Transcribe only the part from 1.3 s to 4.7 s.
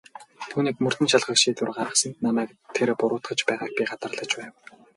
шийдвэр гаргасанд намайг тэр буруутгаж байгааг би гадарлаж байв.